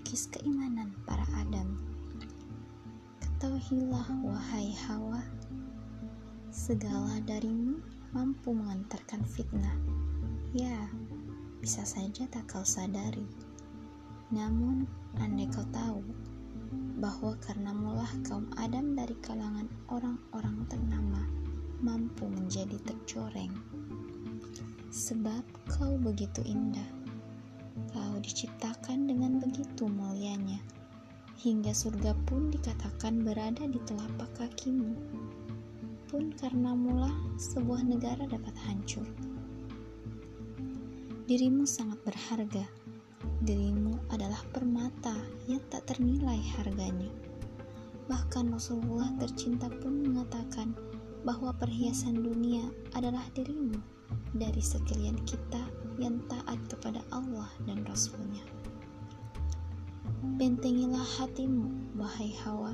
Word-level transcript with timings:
mengikis 0.00 0.32
keimanan 0.32 0.96
para 1.04 1.28
Adam. 1.44 1.76
Ketahuilah 3.20 4.08
wahai 4.24 4.72
Hawa, 4.88 5.20
segala 6.48 7.20
darimu 7.28 7.84
mampu 8.16 8.56
mengantarkan 8.56 9.20
fitnah. 9.28 9.76
Ya, 10.56 10.88
bisa 11.60 11.84
saja 11.84 12.24
tak 12.32 12.48
kau 12.48 12.64
sadari. 12.64 13.28
Namun, 14.32 14.88
andai 15.20 15.52
kau 15.52 15.68
tahu 15.68 16.00
bahwa 16.96 17.36
karena 17.44 17.76
mulah 17.76 18.08
kaum 18.24 18.48
Adam 18.56 18.96
dari 18.96 19.20
kalangan 19.20 19.68
orang-orang 19.92 20.64
ternama 20.64 21.28
mampu 21.84 22.24
menjadi 22.24 22.80
tercoreng. 22.88 23.52
Sebab 24.88 25.44
kau 25.68 26.00
begitu 26.00 26.40
indah. 26.48 26.88
Kau 27.90 28.22
diciptakan 28.22 29.10
dengan 29.10 29.42
begitu 29.42 29.90
mulianya. 29.90 30.62
Hingga 31.42 31.74
surga 31.74 32.14
pun 32.28 32.54
dikatakan 32.54 33.26
berada 33.26 33.66
di 33.66 33.82
telapak 33.82 34.30
kakimu. 34.38 34.94
Pun 36.06 36.30
karena 36.38 36.70
mula 36.74 37.10
sebuah 37.34 37.82
negara 37.82 38.30
dapat 38.30 38.54
hancur. 38.66 39.06
Dirimu 41.26 41.66
sangat 41.66 41.98
berharga. 42.06 42.66
Dirimu 43.42 44.10
adalah 44.14 44.42
permata 44.54 45.14
yang 45.50 45.62
tak 45.70 45.90
ternilai 45.90 46.38
harganya. 46.58 47.10
Bahkan 48.06 48.50
Rasulullah 48.54 49.10
tercinta 49.18 49.70
pun 49.70 50.02
mengatakan 50.02 50.74
bahwa 51.22 51.54
perhiasan 51.54 52.22
dunia 52.22 52.64
adalah 52.94 53.22
dirimu 53.34 53.78
dari 54.34 54.62
sekalian 54.62 55.18
kita 55.26 55.62
yang 56.00 56.16
taat 56.32 56.56
kepada 56.72 57.04
Allah 57.12 57.52
dan 57.68 57.84
Rasulnya. 57.84 58.40
Bentengilah 60.40 61.04
hatimu, 61.20 61.96
wahai 62.00 62.32
Hawa, 62.40 62.72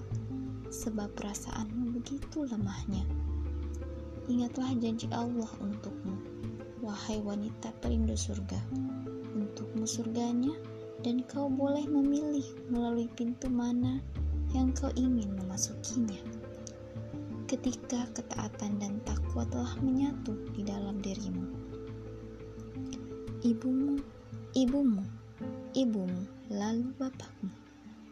sebab 0.70 1.10
perasaanmu 1.18 1.98
begitu 1.98 2.46
lemahnya. 2.46 3.02
Ingatlah 4.30 4.74
janji 4.78 5.10
Allah 5.10 5.50
untukmu, 5.58 6.14
wahai 6.82 7.18
wanita 7.22 7.74
perindu 7.82 8.14
surga. 8.14 8.58
Untukmu 9.34 9.82
surganya, 9.86 10.54
dan 11.02 11.22
kau 11.26 11.50
boleh 11.50 11.86
memilih 11.86 12.46
melalui 12.70 13.10
pintu 13.14 13.50
mana 13.50 14.02
yang 14.54 14.70
kau 14.74 14.90
ingin 14.94 15.34
memasukinya. 15.34 16.18
Ketika 17.46 18.10
ketaatan 18.10 18.82
dan 18.82 18.98
takwa 19.06 19.46
telah 19.46 19.78
menyatu 19.78 20.34
di 20.50 20.66
dalam 20.66 20.98
dirimu, 20.98 21.65
ibumu, 23.46 24.02
ibumu, 24.58 25.06
ibumu, 25.78 26.26
lalu 26.50 26.90
bapakmu. 26.98 27.54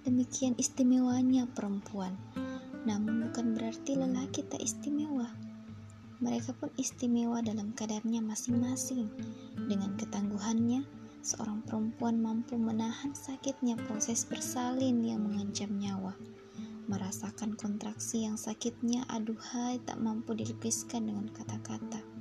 Demikian 0.07 0.55
istimewanya 0.55 1.51
perempuan, 1.51 2.15
namun 2.87 3.27
bukan 3.27 3.59
berarti 3.59 3.99
lelaki 3.99 4.47
tak 4.47 4.63
istimewa 4.63 5.27
mereka 6.23 6.55
pun 6.57 6.73
istimewa 6.81 7.43
dalam 7.43 7.77
kadarnya 7.77 8.23
masing-masing. 8.23 9.11
Dengan 9.67 9.93
ketangguhannya, 9.99 10.87
seorang 11.21 11.61
perempuan 11.67 12.23
mampu 12.23 12.55
menahan 12.55 13.13
sakitnya 13.13 13.75
proses 13.91 14.23
bersalin 14.25 15.05
yang 15.05 15.27
mengancam 15.27 15.75
nyawa. 15.75 16.17
Merasakan 16.89 17.59
kontraksi 17.61 18.25
yang 18.25 18.41
sakitnya 18.41 19.05
aduhai 19.13 19.83
tak 19.83 20.01
mampu 20.01 20.33
dilepiskan 20.33 21.11
dengan 21.11 21.29
kata-kata. 21.29 22.14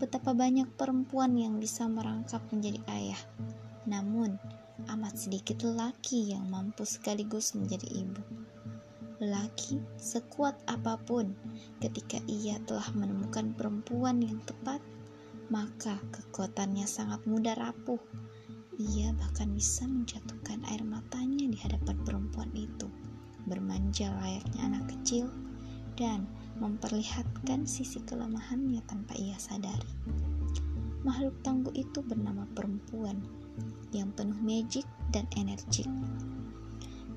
Betapa 0.00 0.32
banyak 0.32 0.80
perempuan 0.80 1.36
yang 1.36 1.60
bisa 1.60 1.84
merangkap 1.84 2.40
menjadi 2.48 2.80
ayah, 2.88 3.20
namun 3.84 4.40
amat 4.88 5.28
sedikit 5.28 5.60
lelaki 5.60 6.32
yang 6.32 6.48
mampu 6.48 6.88
sekaligus 6.88 7.52
menjadi 7.52 7.84
ibu. 8.00 8.24
Lelaki 9.20 9.76
sekuat 10.00 10.56
apa 10.64 10.96
pun 11.04 11.36
ketika 11.84 12.16
ia 12.24 12.56
telah 12.64 12.88
menemukan 12.96 13.52
perempuan 13.52 14.24
yang 14.24 14.40
tepat 14.48 14.80
maka 15.50 15.98
kekuatannya 16.14 16.86
sangat 16.88 17.20
mudah 17.26 17.58
rapuh. 17.58 18.00
Ia 18.80 19.12
bahkan 19.12 19.52
bisa 19.52 19.84
menjatuhkan 19.84 20.64
air 20.72 20.80
matanya 20.80 21.44
di 21.44 21.58
hadapan 21.60 22.00
perempuan 22.06 22.48
itu 22.56 22.88
bermanja 23.44 24.08
layaknya 24.22 24.60
anak 24.72 24.84
kecil 24.96 25.28
dan 25.98 26.24
memperlihatkan 26.60 27.64
sisi 27.64 28.04
kelemahannya 28.04 28.84
tanpa 28.84 29.16
ia 29.16 29.34
sadari 29.40 29.90
makhluk 31.00 31.34
tangguh 31.40 31.72
itu 31.72 32.04
bernama 32.04 32.44
perempuan 32.52 33.18
yang 33.90 34.12
penuh 34.12 34.36
magic 34.44 34.84
dan 35.10 35.24
energik 35.34 35.88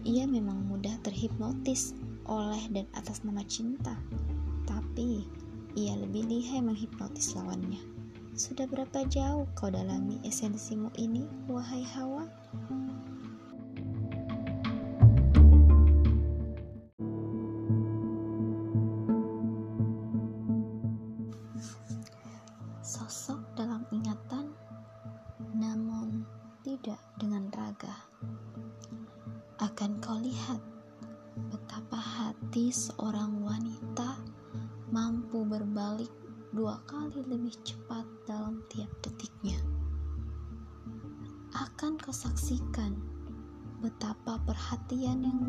ia 0.04 0.28
memang 0.28 0.68
mudah 0.68 1.00
terhipnotis 1.00 1.96
oleh 2.28 2.60
dan 2.76 2.84
atas 2.92 3.24
nama 3.24 3.40
cinta, 3.48 3.96
tapi 4.68 5.24
ia 5.80 5.96
lebih 5.96 6.28
lihai 6.28 6.60
menghipnotis 6.60 7.36
lawannya. 7.40 7.80
Sudah 8.36 8.68
berapa 8.68 9.08
jauh 9.08 9.48
kau 9.56 9.72
dalami 9.72 10.20
esensimu 10.28 10.92
ini, 11.00 11.24
wahai 11.48 11.88
Hawa? 11.88 12.28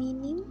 Minim 0.04 0.44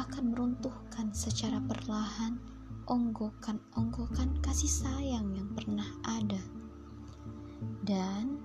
akan 0.00 0.32
meruntuhkan 0.32 1.12
secara 1.12 1.60
perlahan 1.68 2.40
onggokan-onggokan 2.88 4.40
kasih 4.40 4.72
sayang 4.72 5.36
yang 5.36 5.52
pernah 5.52 5.84
ada. 6.08 6.40
Dan 7.84 8.40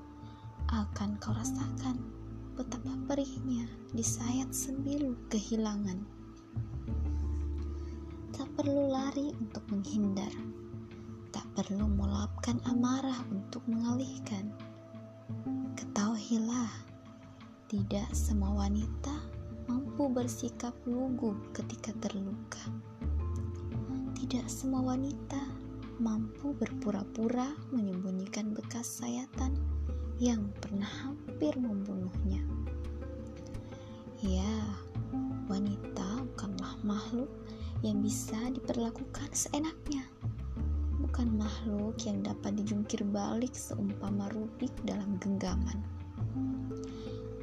akan 0.68 1.16
kau 1.24 1.32
rasakan 1.32 2.04
betapa 2.60 2.92
perihnya 3.08 3.64
disayat 3.96 4.52
sembilu 4.52 5.16
kehilangan. 5.32 6.04
Tak 8.36 8.52
perlu 8.60 8.92
lari 8.92 9.32
untuk 9.40 9.64
menghindar, 9.72 10.36
tak 11.32 11.48
perlu 11.56 11.88
meluapkan 11.88 12.60
amarah 12.68 13.24
untuk 13.32 13.64
mengalihkan. 13.72 14.52
Ketahuilah, 15.80 16.72
tidak 17.72 18.12
semua 18.12 18.68
wanita 18.68 19.31
mampu 19.70 20.10
bersikap 20.10 20.74
lugu 20.88 21.36
ketika 21.54 21.94
terluka. 22.02 22.64
Tidak 24.18 24.46
semua 24.48 24.94
wanita 24.96 25.42
mampu 26.02 26.58
berpura-pura 26.58 27.54
menyembunyikan 27.70 28.58
bekas 28.58 29.02
sayatan 29.02 29.54
yang 30.18 30.50
pernah 30.62 30.90
hampir 31.06 31.54
membunuhnya. 31.58 32.42
Ya, 34.22 34.54
wanita 35.50 36.26
bukanlah 36.34 36.78
makhluk 36.86 37.30
yang 37.82 38.06
bisa 38.06 38.38
diperlakukan 38.54 39.30
seenaknya. 39.34 40.06
Bukan 41.02 41.34
makhluk 41.38 41.98
yang 42.06 42.22
dapat 42.22 42.54
dijungkir 42.62 43.02
balik 43.10 43.58
seumpama 43.58 44.30
rubik 44.34 44.70
dalam 44.86 45.18
genggaman. 45.18 46.01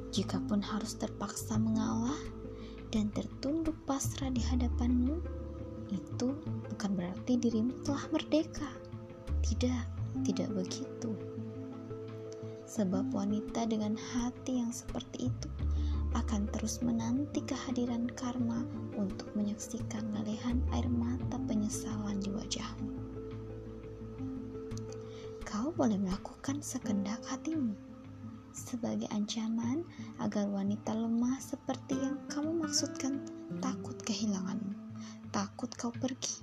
Jikapun 0.09 0.65
harus 0.65 0.97
terpaksa 0.97 1.61
mengalah 1.61 2.17
dan 2.89 3.13
tertunduk 3.13 3.77
pasrah 3.85 4.33
di 4.33 4.41
hadapanmu, 4.41 5.21
itu 5.93 6.33
bukan 6.73 6.91
berarti 6.97 7.37
dirimu 7.37 7.77
telah 7.85 8.09
merdeka. 8.09 8.69
Tidak, 9.45 9.85
tidak 10.25 10.49
begitu. 10.57 11.13
Sebab 12.65 13.13
wanita 13.13 13.69
dengan 13.69 13.97
hati 13.97 14.61
yang 14.61 14.73
seperti 14.73 15.29
itu 15.29 15.49
akan 16.17 16.49
terus 16.57 16.81
menanti 16.81 17.45
kehadiran 17.45 18.09
karma 18.17 18.65
untuk 18.97 19.29
menyaksikan 19.37 20.09
lelehan 20.17 20.65
air 20.73 20.89
mata 20.89 21.37
penyesalan 21.45 22.17
di 22.21 22.33
wajahmu. 22.33 22.93
Kau 25.45 25.69
boleh 25.73 26.01
melakukan 26.01 26.61
sekendak 26.65 27.21
hatimu 27.29 27.88
sebagai 28.59 29.07
ancaman 29.15 29.87
agar 30.19 30.51
wanita 30.51 30.91
lemah 30.99 31.39
seperti 31.39 31.95
yang 31.95 32.19
kamu 32.27 32.67
maksudkan 32.67 33.23
takut 33.63 33.95
kehilanganmu, 34.03 34.75
takut 35.31 35.71
kau 35.79 35.95
pergi. 35.95 36.43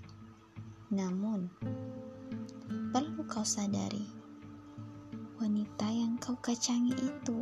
Namun, 0.96 1.52
kau 3.26 3.42
sadari, 3.42 4.06
wanita 5.42 5.90
yang 5.90 6.16
kau 6.22 6.38
kacangi 6.40 6.94
itu 6.94 7.42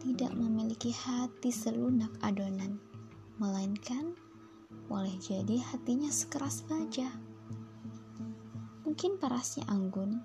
tidak 0.00 0.32
memiliki 0.32 0.94
hati 0.94 1.52
selunak 1.52 2.08
adonan, 2.22 2.78
melainkan 3.36 4.16
boleh 4.86 5.12
jadi 5.18 5.60
hatinya 5.60 6.08
sekeras 6.08 6.62
baja. 6.70 7.10
Mungkin 8.86 9.18
parasnya 9.18 9.66
anggun, 9.66 10.22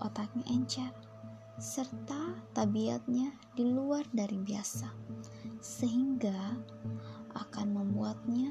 otaknya 0.00 0.42
encer, 0.48 0.90
serta 1.62 2.34
tabiatnya 2.58 3.30
di 3.54 3.70
luar 3.70 4.02
dari 4.10 4.34
biasa, 4.34 4.90
sehingga 5.62 6.58
akan 7.38 7.66
membuatnya 7.70 8.50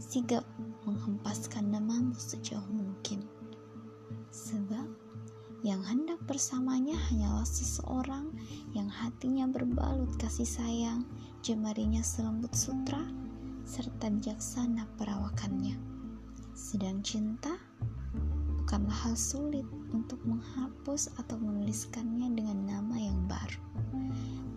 sigap 0.00 0.40
menghempaskan 0.88 1.68
namamu 1.68 2.16
sejauh 2.16 2.64
mungkin. 2.72 3.20
Sebab 4.32 4.88
yang 5.60 5.84
hendak 5.84 6.16
bersamanya 6.24 6.96
hanyalah 7.12 7.44
seseorang 7.44 8.32
yang 8.72 8.88
hatinya 8.88 9.44
berbalut 9.44 10.16
kasih 10.16 10.48
sayang, 10.48 11.04
jemarinya 11.44 12.00
selembut 12.00 12.56
sutra, 12.56 13.04
serta 13.68 14.08
bijaksana 14.08 14.88
perawakannya. 14.96 15.76
Sedang 16.56 17.04
cinta 17.04 17.52
bukanlah 18.64 18.96
hal 19.04 19.12
sulit 19.12 19.68
untuk 19.96 20.20
menghapus 20.28 21.16
atau 21.16 21.40
menuliskannya 21.40 22.36
dengan 22.36 22.68
nama 22.68 22.96
yang 23.00 23.24
baru. 23.24 23.62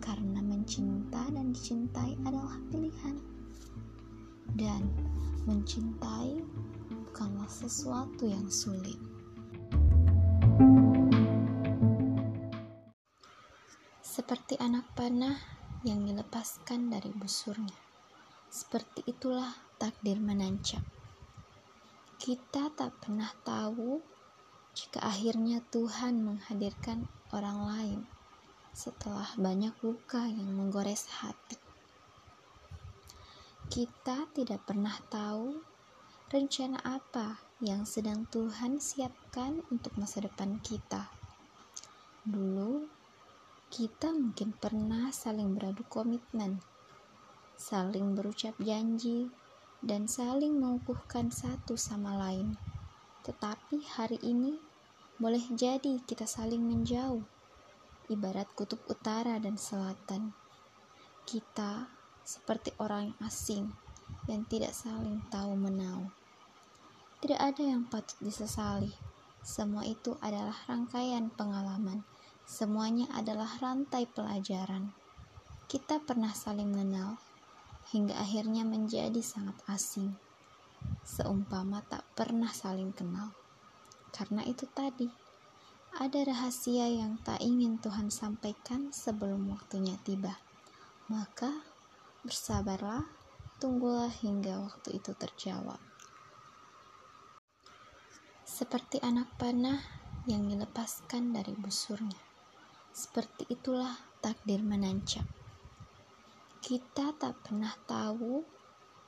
Karena 0.04 0.44
mencinta 0.44 1.24
dan 1.32 1.56
dicintai 1.56 2.20
adalah 2.28 2.60
pilihan. 2.68 3.16
Dan 4.52 4.84
mencintai 5.48 6.44
bukanlah 6.92 7.48
sesuatu 7.48 8.28
yang 8.28 8.44
sulit. 8.52 9.00
Seperti 14.04 14.60
anak 14.60 14.84
panah 14.92 15.40
yang 15.88 16.04
dilepaskan 16.04 16.92
dari 16.92 17.08
busurnya. 17.08 17.78
Seperti 18.52 19.08
itulah 19.08 19.56
takdir 19.80 20.20
menancap. 20.20 20.84
Kita 22.20 22.68
tak 22.76 23.00
pernah 23.00 23.32
tahu 23.40 24.19
jika 24.80 25.04
akhirnya 25.04 25.60
Tuhan 25.68 26.24
menghadirkan 26.24 27.04
orang 27.36 27.58
lain 27.68 28.00
setelah 28.72 29.28
banyak 29.36 29.76
luka 29.84 30.24
yang 30.24 30.56
menggores 30.56 31.04
hati. 31.20 31.60
Kita 33.68 34.24
tidak 34.32 34.64
pernah 34.64 34.96
tahu 35.12 35.60
rencana 36.32 36.80
apa 36.80 37.44
yang 37.60 37.84
sedang 37.84 38.24
Tuhan 38.32 38.80
siapkan 38.80 39.60
untuk 39.68 39.92
masa 40.00 40.24
depan 40.24 40.56
kita. 40.64 41.12
Dulu, 42.24 42.88
kita 43.68 44.16
mungkin 44.16 44.56
pernah 44.56 45.12
saling 45.12 45.60
beradu 45.60 45.84
komitmen, 45.92 46.56
saling 47.60 48.16
berucap 48.16 48.56
janji, 48.56 49.28
dan 49.84 50.08
saling 50.08 50.56
mengukuhkan 50.56 51.28
satu 51.28 51.76
sama 51.76 52.16
lain. 52.16 52.56
Tetapi 53.28 53.84
hari 53.92 54.16
ini, 54.24 54.69
boleh 55.20 55.52
jadi 55.52 56.00
kita 56.08 56.24
saling 56.24 56.64
menjauh, 56.64 57.20
ibarat 58.08 58.48
kutub 58.56 58.80
utara 58.88 59.36
dan 59.36 59.60
selatan. 59.60 60.32
Kita 61.28 61.92
seperti 62.24 62.72
orang 62.80 63.12
asing 63.20 63.68
yang 64.24 64.48
tidak 64.48 64.72
saling 64.72 65.20
tahu 65.28 65.52
menau. 65.60 66.08
Tidak 67.20 67.36
ada 67.36 67.60
yang 67.60 67.84
patut 67.84 68.16
disesali. 68.24 68.96
Semua 69.44 69.84
itu 69.84 70.16
adalah 70.24 70.56
rangkaian 70.64 71.28
pengalaman. 71.28 72.00
Semuanya 72.48 73.04
adalah 73.12 73.60
rantai 73.60 74.08
pelajaran. 74.08 74.96
Kita 75.68 76.00
pernah 76.00 76.32
saling 76.32 76.72
mengenal 76.72 77.20
hingga 77.92 78.16
akhirnya 78.16 78.64
menjadi 78.64 79.20
sangat 79.20 79.60
asing. 79.68 80.16
Seumpama 81.04 81.84
tak 81.84 82.08
pernah 82.16 82.48
saling 82.48 82.96
kenal. 82.96 83.36
Karena 84.10 84.42
itu 84.46 84.66
tadi, 84.70 85.06
ada 85.98 86.22
rahasia 86.22 86.86
yang 86.86 87.18
tak 87.22 87.42
ingin 87.42 87.82
Tuhan 87.82 88.14
sampaikan 88.14 88.94
sebelum 88.94 89.50
waktunya 89.50 89.98
tiba. 90.06 90.38
Maka, 91.10 91.50
Bersabarlah, 92.20 93.08
tunggulah 93.56 94.12
hingga 94.20 94.60
waktu 94.60 95.00
itu 95.00 95.16
terjawab. 95.16 95.80
Seperti 98.44 99.00
anak 99.00 99.40
panah 99.40 99.80
yang 100.28 100.44
dilepaskan 100.44 101.32
dari 101.32 101.56
busurnya. 101.56 102.20
Seperti 102.92 103.48
itulah 103.48 103.96
takdir 104.20 104.60
menancap. 104.60 105.24
Kita 106.60 107.16
tak 107.16 107.40
pernah 107.40 107.72
tahu 107.88 108.44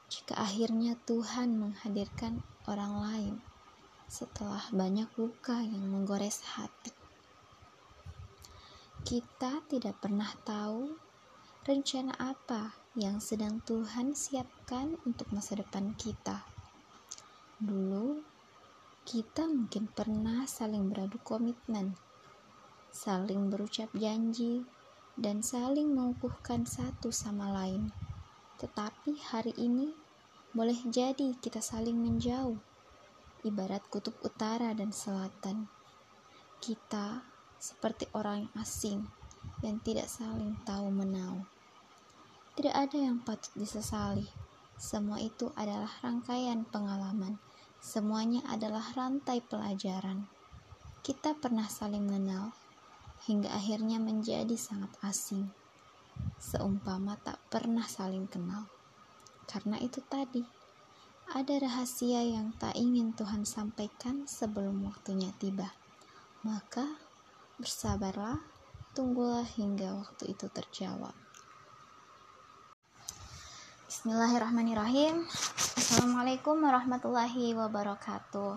jika 0.08 0.40
akhirnya 0.40 0.96
Tuhan 1.04 1.60
menghadirkan 1.60 2.40
orang 2.64 2.94
lain 2.96 3.34
setelah 4.12 4.68
banyak 4.76 5.08
luka 5.16 5.64
yang 5.64 5.88
menggores 5.88 6.44
hati. 6.52 6.92
Kita 9.00 9.64
tidak 9.72 10.04
pernah 10.04 10.28
tahu 10.44 10.92
rencana 11.64 12.12
apa 12.20 12.76
yang 12.92 13.24
sedang 13.24 13.64
Tuhan 13.64 14.12
siapkan 14.12 15.00
untuk 15.08 15.32
masa 15.32 15.56
depan 15.56 15.96
kita. 15.96 16.44
Dulu, 17.56 18.20
kita 19.08 19.48
mungkin 19.48 19.88
pernah 19.88 20.44
saling 20.44 20.92
beradu 20.92 21.16
komitmen, 21.24 21.96
saling 22.92 23.48
berucap 23.48 23.88
janji, 23.96 24.60
dan 25.16 25.40
saling 25.40 25.88
mengukuhkan 25.88 26.68
satu 26.68 27.08
sama 27.08 27.48
lain. 27.48 27.88
Tetapi 28.60 29.16
hari 29.32 29.56
ini, 29.56 29.96
boleh 30.52 30.76
jadi 30.84 31.32
kita 31.40 31.64
saling 31.64 31.96
menjauh, 31.96 32.60
ibarat 33.42 33.82
kutub 33.90 34.14
utara 34.22 34.70
dan 34.74 34.94
selatan. 34.94 35.66
Kita 36.62 37.26
seperti 37.58 38.06
orang 38.14 38.50
asing 38.58 39.02
yang 39.62 39.78
tidak 39.82 40.06
saling 40.06 40.58
tahu 40.62 40.90
menau. 40.90 41.42
Tidak 42.54 42.74
ada 42.74 42.98
yang 42.98 43.22
patut 43.22 43.50
disesali. 43.58 44.26
Semua 44.78 45.22
itu 45.22 45.50
adalah 45.54 45.90
rangkaian 46.02 46.66
pengalaman. 46.66 47.38
Semuanya 47.82 48.46
adalah 48.50 48.82
rantai 48.94 49.42
pelajaran. 49.42 50.26
Kita 51.02 51.34
pernah 51.34 51.66
saling 51.66 52.06
mengenal 52.06 52.54
hingga 53.26 53.50
akhirnya 53.50 53.98
menjadi 53.98 54.54
sangat 54.54 54.90
asing. 55.02 55.50
Seumpama 56.38 57.18
tak 57.18 57.42
pernah 57.50 57.86
saling 57.86 58.26
kenal. 58.30 58.66
Karena 59.46 59.78
itu 59.82 59.98
tadi, 60.06 60.42
ada 61.32 61.64
rahasia 61.64 62.20
yang 62.20 62.52
tak 62.60 62.76
ingin 62.76 63.16
Tuhan 63.16 63.48
sampaikan 63.48 64.28
sebelum 64.28 64.84
waktunya 64.84 65.32
tiba. 65.40 65.72
Maka, 66.44 66.84
bersabarlah, 67.56 68.36
tunggulah 68.92 69.48
hingga 69.56 69.96
waktu 69.96 70.36
itu 70.36 70.52
terjawab. 70.52 71.16
Bismillahirrahmanirrahim 73.88 75.24
Assalamualaikum 75.76 76.56
warahmatullahi 76.64 77.56
wabarakatuh 77.56 78.56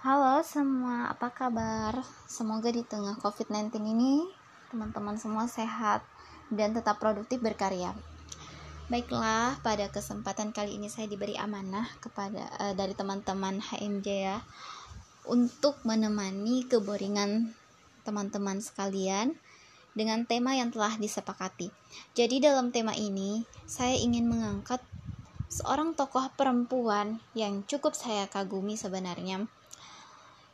Halo 0.00 0.40
semua, 0.44 1.12
apa 1.12 1.28
kabar? 1.28 2.04
Semoga 2.24 2.72
di 2.72 2.84
tengah 2.84 3.20
COVID-19 3.20 3.84
ini 3.84 4.28
teman-teman 4.72 5.20
semua 5.20 5.44
sehat 5.44 6.04
dan 6.48 6.72
tetap 6.72 7.00
produktif 7.00 7.40
berkarya. 7.40 7.92
Baiklah, 8.84 9.56
pada 9.64 9.88
kesempatan 9.88 10.52
kali 10.52 10.76
ini 10.76 10.92
saya 10.92 11.08
diberi 11.08 11.40
amanah 11.40 11.88
kepada 12.04 12.52
uh, 12.60 12.76
dari 12.76 12.92
teman-teman 12.92 13.56
HMJ 13.56 14.08
ya 14.12 14.44
untuk 15.24 15.80
menemani 15.88 16.68
keboringan 16.68 17.56
teman-teman 18.04 18.60
sekalian 18.60 19.40
dengan 19.96 20.28
tema 20.28 20.52
yang 20.52 20.68
telah 20.68 21.00
disepakati. 21.00 21.72
Jadi 22.12 22.44
dalam 22.44 22.76
tema 22.76 22.92
ini, 22.92 23.48
saya 23.64 23.96
ingin 23.96 24.28
mengangkat 24.28 24.84
seorang 25.48 25.96
tokoh 25.96 26.28
perempuan 26.36 27.24
yang 27.32 27.64
cukup 27.64 27.96
saya 27.96 28.28
kagumi 28.28 28.76
sebenarnya. 28.76 29.48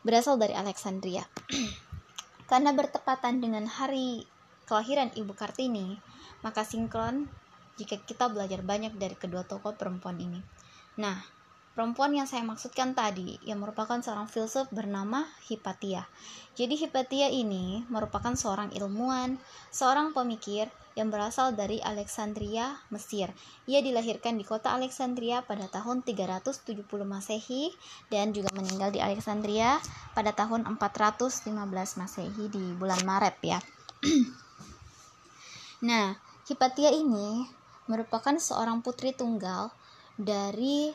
Berasal 0.07 0.39
dari 0.39 0.55
Alexandria. 0.55 1.27
Karena 2.51 2.71
bertepatan 2.79 3.43
dengan 3.43 3.67
hari 3.67 4.23
kelahiran 4.71 5.11
Ibu 5.19 5.35
Kartini, 5.35 5.99
maka 6.47 6.63
sinkron 6.63 7.27
jika 7.81 7.97
kita 7.97 8.29
belajar 8.29 8.61
banyak 8.61 8.93
dari 9.01 9.17
kedua 9.17 9.49
tokoh 9.49 9.73
perempuan 9.73 10.21
ini. 10.21 10.45
Nah, 11.01 11.41
Perempuan 11.71 12.11
yang 12.11 12.27
saya 12.27 12.43
maksudkan 12.43 12.99
tadi 12.99 13.39
yang 13.47 13.63
merupakan 13.63 14.03
seorang 14.03 14.27
filsuf 14.27 14.67
bernama 14.75 15.23
Hipatia. 15.47 16.03
Jadi 16.59 16.75
Hipatia 16.75 17.31
ini 17.31 17.87
merupakan 17.87 18.35
seorang 18.35 18.75
ilmuwan, 18.75 19.39
seorang 19.71 20.11
pemikir 20.11 20.67
yang 20.99 21.15
berasal 21.15 21.55
dari 21.55 21.79
Alexandria, 21.79 22.75
Mesir. 22.91 23.31
Ia 23.71 23.81
dilahirkan 23.87 24.35
di 24.35 24.43
kota 24.43 24.75
Alexandria 24.75 25.47
pada 25.47 25.71
tahun 25.71 26.03
370 26.03 26.85
Masehi 27.07 27.71
dan 28.11 28.35
juga 28.35 28.51
meninggal 28.53 28.91
di 28.91 28.99
Alexandria 28.99 29.79
pada 30.13 30.35
tahun 30.35 30.67
415 30.67 31.55
Masehi 31.97 32.45
di 32.51 32.75
bulan 32.75 32.99
Maret 33.07 33.37
ya. 33.47 33.63
nah, 35.89 36.19
Hipatia 36.51 36.91
ini 36.91 37.60
merupakan 37.91 38.39
seorang 38.39 38.87
putri 38.87 39.11
tunggal 39.11 39.75
dari 40.15 40.95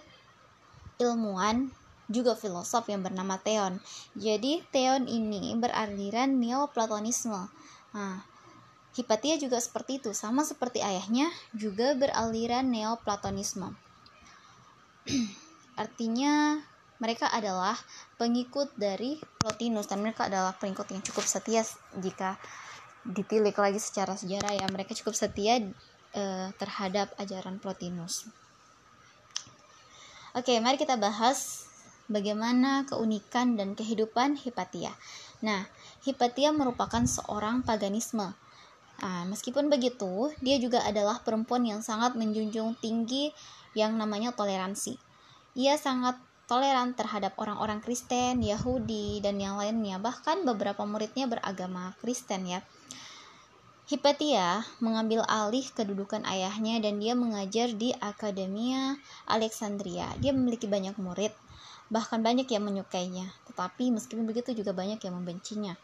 ilmuwan 0.96 1.68
juga 2.08 2.38
filosof 2.38 2.88
yang 2.88 3.04
bernama 3.04 3.36
Theon. 3.42 3.84
Jadi 4.16 4.64
Theon 4.72 5.12
ini 5.12 5.52
beraliran 5.60 6.40
Neoplatonisme. 6.40 7.52
Nah, 7.92 8.24
Hipatia 8.96 9.36
juga 9.36 9.60
seperti 9.60 10.00
itu, 10.00 10.16
sama 10.16 10.48
seperti 10.48 10.80
ayahnya 10.80 11.28
juga 11.52 11.92
beraliran 12.00 12.64
Neoplatonisme. 12.72 13.76
Artinya 15.84 16.64
mereka 17.04 17.28
adalah 17.28 17.76
pengikut 18.16 18.72
dari 18.80 19.20
Plotinus 19.36 19.92
dan 19.92 20.00
mereka 20.00 20.32
adalah 20.32 20.56
pengikut 20.56 20.88
yang 20.96 21.04
cukup 21.04 21.28
setia 21.28 21.68
jika 22.00 22.40
ditilik 23.06 23.54
lagi 23.54 23.78
secara 23.78 24.16
sejarah 24.16 24.56
ya 24.58 24.66
mereka 24.72 24.96
cukup 24.98 25.14
setia 25.14 25.62
uh, 26.16 26.50
terhadap 26.56 27.12
ajaran 27.20 27.60
Plotinus. 27.62 28.26
Oke, 30.36 30.58
mari 30.64 30.80
kita 30.80 30.96
bahas 30.96 31.68
bagaimana 32.08 32.88
keunikan 32.88 33.60
dan 33.60 33.76
kehidupan 33.76 34.40
Hipatia. 34.40 34.96
Nah, 35.44 35.68
Hipatia 36.04 36.56
merupakan 36.56 37.04
seorang 37.04 37.62
paganisme 37.62 38.36
Nah, 38.96 39.28
meskipun 39.28 39.68
begitu, 39.68 40.32
dia 40.40 40.56
juga 40.56 40.80
adalah 40.88 41.20
perempuan 41.20 41.68
yang 41.68 41.84
sangat 41.84 42.16
menjunjung 42.16 42.80
tinggi 42.80 43.36
yang 43.76 44.00
namanya 44.00 44.32
toleransi. 44.32 44.96
Ia 45.60 45.76
sangat 45.76 46.16
toleran 46.48 46.96
terhadap 46.96 47.36
orang-orang 47.36 47.84
Kristen, 47.84 48.40
Yahudi, 48.40 49.20
dan 49.20 49.36
yang 49.42 49.60
lainnya. 49.60 50.00
Bahkan 50.00 50.48
beberapa 50.48 50.88
muridnya 50.88 51.28
beragama 51.28 51.92
Kristen 52.00 52.48
ya. 52.48 52.64
Hipatia 53.86 54.66
mengambil 54.82 55.22
alih 55.30 55.62
kedudukan 55.70 56.26
ayahnya 56.26 56.82
dan 56.82 56.98
dia 56.98 57.14
mengajar 57.14 57.70
di 57.70 57.94
Akademia 58.02 58.98
Alexandria. 59.30 60.10
Dia 60.18 60.34
memiliki 60.34 60.66
banyak 60.66 60.98
murid, 60.98 61.30
bahkan 61.94 62.26
banyak 62.26 62.50
yang 62.50 62.66
menyukainya. 62.66 63.30
Tetapi 63.46 63.94
meskipun 63.94 64.26
begitu 64.26 64.58
juga 64.58 64.74
banyak 64.74 64.98
yang 65.06 65.22
membencinya. 65.22 65.78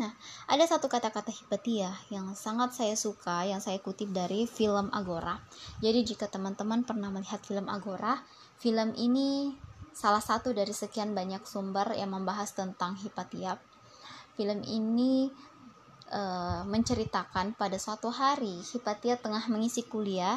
Nah, 0.00 0.16
ada 0.48 0.64
satu 0.64 0.88
kata-kata 0.88 1.28
Hipatia 1.28 1.92
yang 2.08 2.32
sangat 2.32 2.72
saya 2.72 2.96
suka, 2.96 3.44
yang 3.44 3.60
saya 3.60 3.76
kutip 3.76 4.08
dari 4.08 4.48
film 4.48 4.88
Agora. 4.96 5.36
Jadi 5.84 6.08
jika 6.08 6.24
teman-teman 6.32 6.88
pernah 6.88 7.12
melihat 7.12 7.44
film 7.44 7.68
Agora, 7.68 8.24
film 8.56 8.96
ini 8.96 9.52
salah 9.92 10.24
satu 10.24 10.56
dari 10.56 10.72
sekian 10.72 11.12
banyak 11.12 11.44
sumber 11.44 11.92
yang 11.92 12.16
membahas 12.16 12.56
tentang 12.56 12.96
Hipatia. 12.96 13.60
Film 14.32 14.64
ini 14.64 15.28
e, 16.12 16.22
menceritakan 16.68 17.56
pada 17.56 17.80
suatu 17.80 18.12
hari 18.12 18.60
Hipatia 18.60 19.16
tengah 19.16 19.48
mengisi 19.48 19.88
kuliah, 19.88 20.36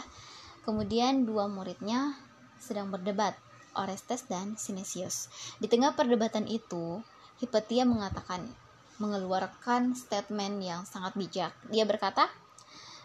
kemudian 0.63 1.27
dua 1.27 1.51
muridnya 1.51 2.15
sedang 2.55 2.89
berdebat, 2.89 3.35
Orestes 3.75 4.23
dan 4.31 4.55
Sinesius. 4.55 5.27
Di 5.59 5.67
tengah 5.67 5.93
perdebatan 5.93 6.47
itu, 6.47 7.03
Hipatia 7.43 7.83
mengatakan, 7.83 8.47
mengeluarkan 8.95 9.91
statement 9.91 10.63
yang 10.63 10.87
sangat 10.87 11.19
bijak. 11.19 11.51
Dia 11.67 11.83
berkata, 11.83 12.31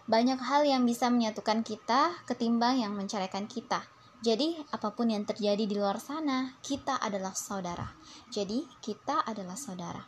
banyak 0.07 0.39
hal 0.39 0.63
yang 0.63 0.87
bisa 0.87 1.11
menyatukan 1.11 1.67
kita 1.67 2.15
ketimbang 2.27 2.79
yang 2.79 2.95
menceraikan 2.95 3.51
kita. 3.51 3.83
Jadi, 4.21 4.61
apa 4.71 4.93
pun 4.93 5.09
yang 5.11 5.25
terjadi 5.25 5.65
di 5.65 5.75
luar 5.75 5.97
sana, 5.99 6.55
kita 6.61 7.01
adalah 7.01 7.33
saudara. 7.33 7.91
Jadi, 8.31 8.69
kita 8.85 9.25
adalah 9.25 9.57
saudara. 9.57 10.05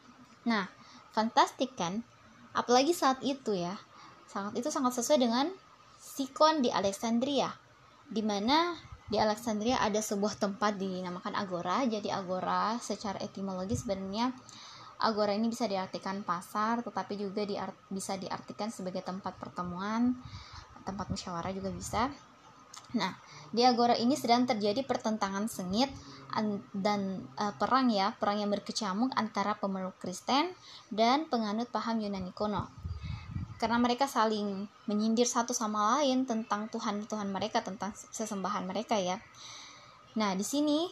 Nah, 0.46 0.68
fantastik 1.10 1.74
kan? 1.74 2.04
Apalagi 2.52 2.92
saat 2.96 3.20
itu 3.24 3.56
ya. 3.56 3.76
Sangat 4.28 4.56
itu 4.56 4.68
sangat 4.72 4.96
sesuai 4.96 5.20
dengan 5.20 5.46
sikon 6.00 6.64
di 6.64 6.72
Alexandria. 6.72 7.52
Di 8.08 8.24
mana 8.24 8.76
di 9.08 9.20
Alexandria 9.20 9.80
ada 9.80 10.00
sebuah 10.00 10.40
tempat 10.40 10.76
dinamakan 10.80 11.36
agora. 11.36 11.84
Jadi 11.84 12.08
agora 12.08 12.76
secara 12.80 13.20
etimologi 13.20 13.76
sebenarnya 13.76 14.32
Agora 15.02 15.34
ini 15.34 15.50
bisa 15.50 15.66
diartikan 15.66 16.22
pasar, 16.22 16.86
tetapi 16.86 17.18
juga 17.18 17.42
diart 17.42 17.74
bisa 17.90 18.14
diartikan 18.14 18.70
sebagai 18.70 19.02
tempat 19.02 19.34
pertemuan, 19.34 20.14
tempat 20.86 21.10
musyawarah 21.10 21.50
juga 21.50 21.74
bisa. 21.74 22.06
Nah, 22.92 23.16
di 23.52 23.64
Agora 23.64 23.96
ini 23.96 24.16
sedang 24.16 24.44
terjadi 24.44 24.84
pertentangan 24.84 25.48
sengit 25.48 25.88
dan 26.72 27.28
uh, 27.36 27.52
perang 27.60 27.92
ya, 27.92 28.16
perang 28.16 28.40
yang 28.40 28.48
berkecamuk 28.48 29.12
antara 29.16 29.56
pemeluk 29.60 29.96
Kristen 30.00 30.52
dan 30.88 31.28
penganut 31.28 31.68
paham 31.68 32.00
Yunani 32.00 32.32
kuno. 32.32 32.68
Karena 33.60 33.78
mereka 33.78 34.08
saling 34.08 34.66
menyindir 34.88 35.28
satu 35.28 35.54
sama 35.54 36.00
lain 36.00 36.24
tentang 36.24 36.66
Tuhan-Tuhan 36.72 37.28
mereka, 37.30 37.60
tentang 37.62 37.92
sesembahan 37.94 38.64
mereka 38.64 38.96
ya. 38.96 39.20
Nah, 40.16 40.34
di 40.34 40.42
sini 40.42 40.88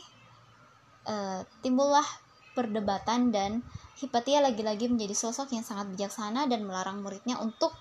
uh, 1.09 1.41
timbullah 1.65 2.05
perdebatan 2.53 3.33
dan 3.33 3.65
Hipatia 4.01 4.41
lagi-lagi 4.41 4.89
menjadi 4.89 5.13
sosok 5.13 5.53
yang 5.53 5.61
sangat 5.61 5.93
bijaksana 5.93 6.49
dan 6.49 6.65
melarang 6.65 7.05
muridnya 7.05 7.37
untuk 7.37 7.77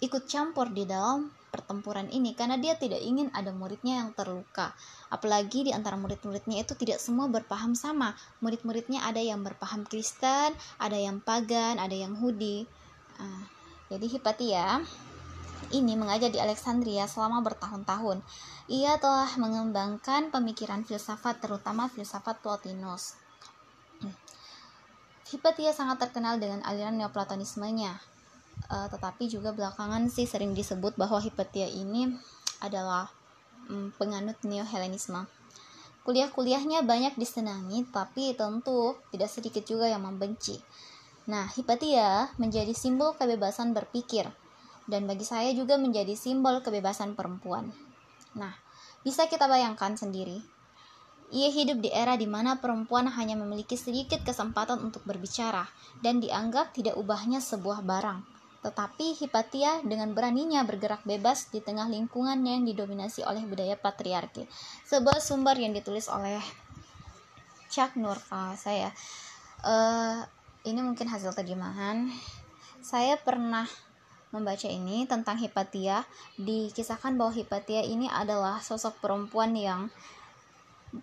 ikut 0.00 0.24
campur 0.24 0.72
di 0.72 0.88
dalam 0.88 1.28
pertempuran 1.54 2.10
ini 2.10 2.34
karena 2.34 2.58
dia 2.58 2.74
tidak 2.74 2.98
ingin 2.98 3.30
ada 3.30 3.54
muridnya 3.54 4.02
yang 4.02 4.10
terluka. 4.10 4.74
Apalagi 5.14 5.70
di 5.70 5.70
antara 5.70 5.94
murid-muridnya 5.94 6.66
itu 6.66 6.74
tidak 6.74 6.98
semua 6.98 7.30
berpaham 7.30 7.78
sama. 7.78 8.18
Murid-muridnya 8.42 9.06
ada 9.06 9.22
yang 9.22 9.46
berpaham 9.46 9.86
Kristen, 9.86 10.50
ada 10.82 10.98
yang 10.98 11.22
pagan, 11.22 11.78
ada 11.78 11.94
yang 11.94 12.18
Hudi. 12.18 12.66
Uh, 13.22 13.46
jadi 13.86 14.06
Hipatia 14.10 14.82
ini 15.70 15.94
mengajar 15.94 16.34
di 16.34 16.42
Alexandria 16.42 17.06
selama 17.06 17.38
bertahun-tahun. 17.46 18.18
Ia 18.66 18.98
telah 18.98 19.30
mengembangkan 19.38 20.34
pemikiran 20.34 20.82
filsafat 20.82 21.38
terutama 21.38 21.86
filsafat 21.86 22.42
Plotinus. 22.42 23.14
Hipatia 25.30 25.70
sangat 25.70 26.02
terkenal 26.02 26.42
dengan 26.42 26.60
aliran 26.66 26.98
Neoplatonismenya. 26.98 28.13
Uh, 28.64 28.88
tetapi 28.88 29.28
juga 29.28 29.52
belakangan 29.52 30.08
sih 30.08 30.24
sering 30.24 30.56
disebut 30.56 30.96
bahwa 30.96 31.20
Hipatia 31.20 31.68
ini 31.68 32.16
adalah 32.64 33.12
um, 33.68 33.92
penganut 34.00 34.40
Neo-Helenisme. 34.40 35.28
Kuliah-kuliahnya 36.04 36.84
banyak 36.84 37.16
disenangi, 37.16 37.84
tapi 37.88 38.36
tentu 38.36 38.96
tidak 39.12 39.28
sedikit 39.32 39.64
juga 39.64 39.88
yang 39.88 40.04
membenci. 40.04 40.60
Nah, 41.28 41.48
Hipatia 41.48 42.32
menjadi 42.36 42.76
simbol 42.76 43.16
kebebasan 43.16 43.72
berpikir, 43.72 44.28
dan 44.84 45.08
bagi 45.08 45.24
saya 45.24 45.52
juga 45.56 45.80
menjadi 45.80 46.12
simbol 46.12 46.60
kebebasan 46.60 47.16
perempuan. 47.16 47.72
Nah, 48.36 48.52
bisa 49.00 49.24
kita 49.28 49.48
bayangkan 49.48 49.96
sendiri, 49.96 50.44
ia 51.32 51.48
hidup 51.48 51.80
di 51.80 51.88
era 51.88 52.20
di 52.20 52.28
mana 52.28 52.60
perempuan 52.60 53.08
hanya 53.08 53.40
memiliki 53.40 53.80
sedikit 53.80 54.20
kesempatan 54.24 54.84
untuk 54.84 55.04
berbicara 55.08 55.64
dan 56.04 56.20
dianggap 56.20 56.76
tidak 56.76 57.00
ubahnya 57.00 57.40
sebuah 57.40 57.80
barang. 57.80 58.33
Tetapi 58.64 59.20
Hipatia 59.20 59.84
dengan 59.84 60.16
beraninya 60.16 60.64
bergerak 60.64 61.04
bebas 61.04 61.52
di 61.52 61.60
tengah 61.60 61.84
lingkungan 61.84 62.40
yang 62.40 62.64
didominasi 62.64 63.20
oleh 63.20 63.44
budaya 63.44 63.76
patriarki. 63.76 64.48
Sebuah 64.88 65.20
sumber 65.20 65.60
yang 65.60 65.76
ditulis 65.76 66.08
oleh 66.08 66.40
Chuck 67.68 67.92
Nur 68.00 68.16
kalau 68.32 68.56
saya. 68.56 68.88
Uh, 69.60 70.24
ini 70.64 70.80
mungkin 70.80 71.12
hasil 71.12 71.36
terjemahan. 71.36 72.08
Saya 72.80 73.20
pernah 73.20 73.68
membaca 74.32 74.64
ini 74.64 75.04
tentang 75.04 75.36
Hipatia. 75.36 76.08
Dikisahkan 76.40 77.20
bahwa 77.20 77.36
Hipatia 77.36 77.84
ini 77.84 78.08
adalah 78.08 78.64
sosok 78.64 78.96
perempuan 79.04 79.52
yang 79.52 79.92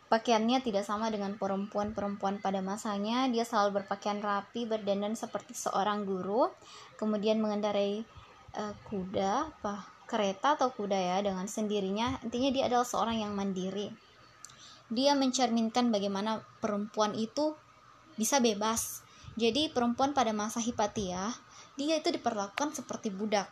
pakaiannya 0.08 0.64
tidak 0.64 0.88
sama 0.88 1.12
dengan 1.12 1.36
perempuan-perempuan 1.36 2.40
pada 2.40 2.64
masanya. 2.64 3.28
Dia 3.28 3.44
selalu 3.44 3.84
berpakaian 3.84 4.24
rapi, 4.24 4.64
berdandan 4.64 5.18
seperti 5.20 5.52
seorang 5.52 6.08
guru, 6.08 6.48
kemudian 6.96 7.44
mengendarai 7.44 8.04
uh, 8.56 8.74
kuda, 8.88 9.52
apa 9.52 9.88
kereta 10.12 10.60
atau 10.60 10.72
kuda 10.76 10.96
ya 10.96 11.18
dengan 11.24 11.48
sendirinya. 11.48 12.20
Intinya 12.24 12.50
dia 12.52 12.64
adalah 12.68 12.88
seorang 12.88 13.24
yang 13.24 13.32
mandiri. 13.32 13.88
Dia 14.92 15.16
mencerminkan 15.16 15.88
bagaimana 15.88 16.44
perempuan 16.60 17.16
itu 17.16 17.56
bisa 18.20 18.44
bebas. 18.44 19.08
Jadi 19.40 19.72
perempuan 19.72 20.12
pada 20.12 20.36
masa 20.36 20.60
Hipatia, 20.60 21.32
dia 21.80 21.96
itu 21.96 22.12
diperlakukan 22.12 22.76
seperti 22.76 23.08
budak. 23.08 23.48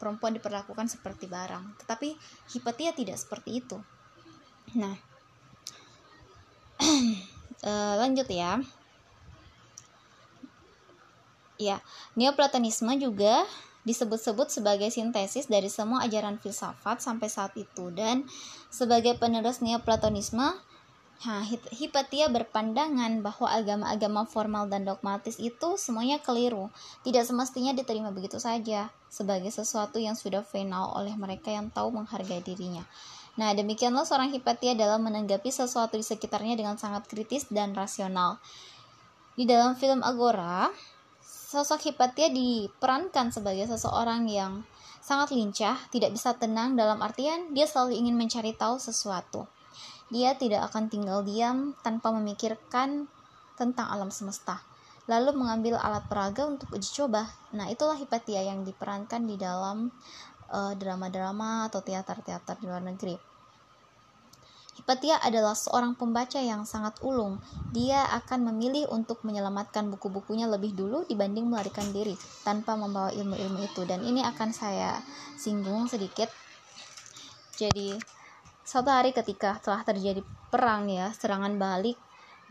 Perempuan 0.00 0.32
diperlakukan 0.32 0.88
seperti 0.88 1.28
barang. 1.28 1.84
Tetapi 1.84 2.16
Hipatia 2.56 2.96
tidak 2.96 3.20
seperti 3.20 3.60
itu. 3.60 3.76
Nah, 4.80 4.96
uh, 6.80 7.94
lanjut 8.02 8.28
ya. 8.30 8.62
Ya 11.58 11.82
neoplatonisme 12.14 12.94
juga 13.02 13.42
disebut-sebut 13.82 14.52
sebagai 14.52 14.92
sintesis 14.92 15.48
dari 15.48 15.66
semua 15.72 16.04
ajaran 16.06 16.38
filsafat 16.38 17.02
sampai 17.02 17.26
saat 17.26 17.52
itu. 17.58 17.90
Dan 17.90 18.28
sebagai 18.70 19.18
penerus 19.18 19.58
neoplatonisme 19.58 20.54
Nah, 21.18 21.42
Hipatia 21.74 22.30
berpandangan 22.30 23.26
bahwa 23.26 23.50
agama-agama 23.50 24.22
formal 24.22 24.70
dan 24.70 24.86
dogmatis 24.86 25.42
itu 25.42 25.74
semuanya 25.74 26.22
keliru, 26.22 26.70
tidak 27.02 27.26
semestinya 27.26 27.74
diterima 27.74 28.14
begitu 28.14 28.38
saja 28.38 28.86
sebagai 29.10 29.50
sesuatu 29.50 29.98
yang 29.98 30.14
sudah 30.14 30.46
final 30.46 30.94
oleh 30.94 31.18
mereka 31.18 31.50
yang 31.50 31.74
tahu 31.74 31.90
menghargai 31.90 32.38
dirinya. 32.38 32.86
Nah, 33.38 33.54
demikianlah 33.54 34.02
seorang 34.02 34.34
Hipatia 34.34 34.74
dalam 34.74 35.06
menanggapi 35.06 35.46
sesuatu 35.54 35.94
di 35.94 36.02
sekitarnya 36.02 36.58
dengan 36.58 36.74
sangat 36.74 37.06
kritis 37.06 37.46
dan 37.46 37.70
rasional. 37.70 38.42
Di 39.38 39.46
dalam 39.46 39.78
film 39.78 40.02
Agora, 40.02 40.66
sosok 41.22 41.86
Hipatia 41.86 42.34
diperankan 42.34 43.30
sebagai 43.30 43.70
seseorang 43.70 44.26
yang 44.26 44.66
sangat 44.98 45.30
lincah, 45.38 45.78
tidak 45.94 46.18
bisa 46.18 46.34
tenang 46.34 46.74
dalam 46.74 46.98
artian 46.98 47.54
dia 47.54 47.70
selalu 47.70 48.02
ingin 48.02 48.18
mencari 48.18 48.58
tahu 48.58 48.82
sesuatu. 48.82 49.46
Dia 50.10 50.34
tidak 50.34 50.74
akan 50.74 50.90
tinggal 50.90 51.22
diam 51.22 51.78
tanpa 51.86 52.10
memikirkan 52.10 53.06
tentang 53.54 53.86
alam 53.86 54.10
semesta, 54.10 54.66
lalu 55.06 55.38
mengambil 55.38 55.78
alat 55.78 56.02
peraga 56.10 56.50
untuk 56.50 56.74
uji 56.74 56.90
coba. 56.90 57.30
Nah, 57.54 57.70
itulah 57.70 57.94
Hipatia 57.94 58.42
yang 58.42 58.66
diperankan 58.66 59.30
di 59.30 59.38
dalam 59.38 59.94
eh, 60.50 60.74
drama-drama 60.74 61.70
atau 61.70 61.78
teater-teater 61.86 62.58
di 62.58 62.66
luar 62.66 62.82
negeri. 62.82 63.27
Hipatia 64.78 65.18
adalah 65.18 65.58
seorang 65.58 65.98
pembaca 65.98 66.38
yang 66.38 66.62
sangat 66.62 67.02
ulung. 67.02 67.42
Dia 67.74 68.06
akan 68.14 68.54
memilih 68.54 68.86
untuk 68.94 69.26
menyelamatkan 69.26 69.90
buku-bukunya 69.90 70.46
lebih 70.46 70.72
dulu 70.78 71.02
dibanding 71.10 71.50
melarikan 71.50 71.90
diri 71.90 72.14
tanpa 72.46 72.78
membawa 72.78 73.10
ilmu-ilmu 73.10 73.66
itu. 73.66 73.82
Dan 73.84 74.06
ini 74.06 74.22
akan 74.22 74.54
saya 74.54 75.02
singgung 75.34 75.90
sedikit. 75.90 76.30
Jadi, 77.58 77.98
Suatu 78.68 78.92
hari 78.92 79.16
ketika 79.16 79.56
telah 79.64 79.80
terjadi 79.80 80.20
perang 80.52 80.92
ya, 80.92 81.08
serangan 81.16 81.56
balik 81.56 81.96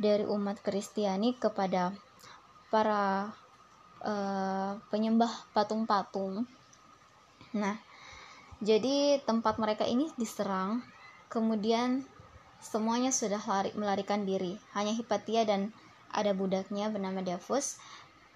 dari 0.02 0.26
umat 0.26 0.58
Kristiani 0.66 1.38
kepada 1.38 1.94
para 2.74 3.30
uh, 4.02 4.82
penyembah 4.90 5.30
patung-patung. 5.54 6.42
Nah, 7.54 7.78
jadi 8.66 9.22
tempat 9.30 9.62
mereka 9.62 9.86
ini 9.86 10.10
diserang, 10.18 10.82
kemudian 11.30 12.02
semuanya 12.62 13.14
sudah 13.14 13.40
lari, 13.42 13.72
melarikan 13.78 14.24
diri. 14.28 14.58
Hanya 14.74 14.94
Hipatia 14.94 15.44
dan 15.48 15.72
ada 16.12 16.32
budaknya 16.34 16.90
bernama 16.90 17.22
Davos 17.22 17.78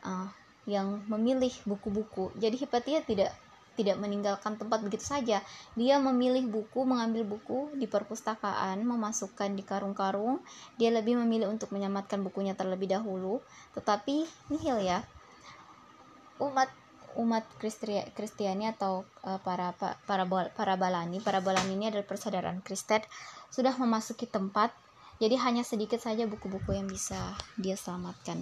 uh, 0.06 0.30
yang 0.70 1.02
memilih 1.10 1.52
buku-buku. 1.66 2.30
Jadi 2.38 2.56
Hipatia 2.62 3.02
tidak 3.02 3.34
tidak 3.80 3.98
meninggalkan 3.98 4.60
tempat 4.60 4.84
begitu 4.84 5.02
saja. 5.08 5.40
Dia 5.80 5.96
memilih 5.98 6.46
buku, 6.52 6.84
mengambil 6.84 7.24
buku 7.24 7.72
di 7.80 7.88
perpustakaan, 7.88 8.84
memasukkan 8.84 9.56
di 9.56 9.64
karung-karung. 9.64 10.44
Dia 10.76 10.92
lebih 10.92 11.18
memilih 11.24 11.48
untuk 11.50 11.72
menyelamatkan 11.72 12.20
bukunya 12.22 12.54
terlebih 12.54 12.92
dahulu. 12.92 13.40
Tetapi 13.74 14.28
nihil 14.52 14.84
ya. 14.84 15.02
Umat 16.42 16.68
umat 17.20 17.44
Kristiani 17.60 18.72
atau 18.72 19.04
uh, 19.26 19.40
para 19.44 19.76
para 20.08 20.24
para 20.54 20.76
balani, 20.76 21.20
para 21.20 21.44
balani 21.44 21.76
ini 21.76 21.92
adalah 21.92 22.08
persaudaraan 22.08 22.64
Kristen 22.64 23.04
sudah 23.52 23.76
memasuki 23.76 24.30
tempat. 24.30 24.72
Jadi 25.22 25.38
hanya 25.38 25.62
sedikit 25.62 26.02
saja 26.02 26.26
buku-buku 26.26 26.74
yang 26.74 26.90
bisa 26.90 27.38
dia 27.60 27.78
selamatkan. 27.78 28.42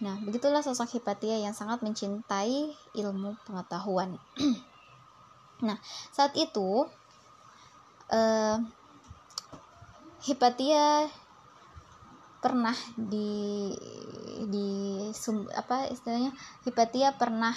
Nah, 0.00 0.18
begitulah 0.24 0.64
sosok 0.64 0.98
Hipatia 0.98 1.38
yang 1.38 1.52
sangat 1.52 1.84
mencintai 1.84 2.72
ilmu 2.96 3.36
pengetahuan. 3.44 4.16
nah, 5.66 5.78
saat 6.10 6.32
itu 6.34 6.88
uh, 8.08 8.58
Hipatia 10.24 11.12
pernah 12.40 12.76
di 12.96 13.72
di 14.44 14.68
sum, 15.16 15.48
apa 15.52 15.88
istilahnya 15.88 16.32
Hipatia 16.64 17.16
pernah 17.16 17.52